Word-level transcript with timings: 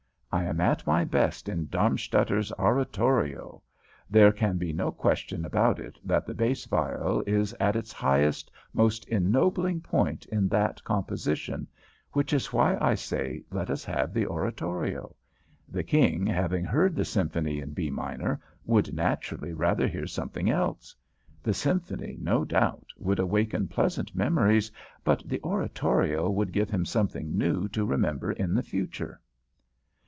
I 0.33 0.43
am 0.45 0.61
at 0.61 0.87
my 0.87 1.03
best 1.03 1.49
in 1.49 1.67
Darmstadter's 1.67 2.53
Oratorio. 2.53 3.61
There 4.09 4.31
can 4.31 4.55
be 4.57 4.71
no 4.71 4.89
question 4.89 5.43
about 5.43 5.77
it 5.77 5.99
that 6.05 6.25
the 6.25 6.33
bass 6.33 6.63
viol 6.63 7.21
is 7.27 7.51
at 7.59 7.75
its 7.75 7.91
highest, 7.91 8.49
most 8.71 9.05
ennobling 9.09 9.81
point 9.81 10.25
in 10.27 10.47
that 10.47 10.81
composition, 10.85 11.67
which 12.13 12.31
is 12.31 12.53
why 12.53 12.77
I 12.79 12.95
say 12.95 13.43
let 13.51 13.69
us 13.69 13.83
have 13.83 14.13
the 14.13 14.25
Oratorio. 14.25 15.17
The 15.67 15.83
King, 15.83 16.27
having 16.27 16.63
heard 16.63 16.95
the 16.95 17.03
Symphony 17.03 17.59
in 17.59 17.73
B 17.73 17.89
Minor, 17.89 18.39
would 18.63 18.93
naturally 18.93 19.51
rather 19.51 19.85
hear 19.85 20.07
something 20.07 20.49
else. 20.49 20.95
The 21.43 21.53
Symphony, 21.53 22.17
no 22.21 22.45
doubt, 22.45 22.87
would 22.97 23.19
awaken 23.19 23.67
pleasant 23.67 24.15
memories, 24.15 24.71
but 25.03 25.23
the 25.25 25.41
Oratorio 25.41 26.29
would 26.29 26.53
give 26.53 26.69
him 26.69 26.85
something 26.85 27.37
new 27.37 27.67
to 27.67 27.83
remember 27.83 28.31
in 28.31 28.53
the 28.53 28.63
future." 28.63 29.19